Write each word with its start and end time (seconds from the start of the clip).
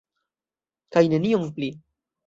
Kaj 0.97 1.05
nenion 1.15 1.47
pli. 1.61 1.73